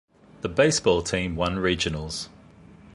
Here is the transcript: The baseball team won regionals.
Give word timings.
The 0.41 0.49
baseball 0.49 1.03
team 1.03 1.35
won 1.35 1.57
regionals. 1.57 2.27